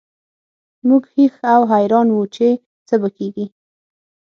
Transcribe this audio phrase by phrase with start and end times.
[0.87, 2.47] موږ هېښ او حیران وو چې
[2.87, 3.45] څه به کیږي